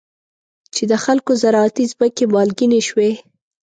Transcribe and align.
چې 0.73 0.83
د 0.91 0.93
خلکو 1.03 1.31
زراعتي 1.41 1.83
ځمکې 1.91 2.23
مالګینې 2.33 2.81
شوي. 2.89 3.11